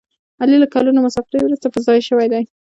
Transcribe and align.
علي 0.41 0.57
له 0.61 0.67
کلونو 0.73 0.99
مسافرۍ 1.07 1.39
ورسته 1.43 1.67
په 1.73 1.79
ځای 1.87 1.99
شوی 2.09 2.27
دی. 2.33 2.43